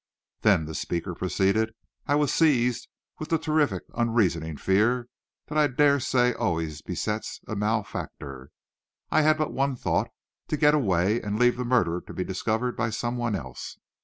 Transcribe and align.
"Then," 0.41 0.65
the 0.65 0.73
speaker 0.73 1.13
proceeded, 1.13 1.75
"I 2.07 2.15
was 2.15 2.33
seized 2.33 2.87
with 3.19 3.29
the 3.29 3.37
terrific, 3.37 3.83
unreasoning 3.93 4.57
fear 4.57 5.09
that 5.45 5.59
I 5.59 5.67
dare 5.67 5.99
say 5.99 6.33
always 6.33 6.81
besets 6.81 7.39
a 7.47 7.55
malefactor. 7.55 8.49
I 9.11 9.21
had 9.21 9.37
but 9.37 9.53
one 9.53 9.75
thought, 9.75 10.09
to 10.47 10.57
get 10.57 10.73
away, 10.73 11.21
and 11.21 11.37
leave 11.37 11.55
the 11.55 11.65
murder 11.65 12.01
to 12.01 12.13
be 12.15 12.23
discovered 12.23 12.75
by 12.75 12.89
some 12.89 13.15
one 13.15 13.35
else. 13.35 13.77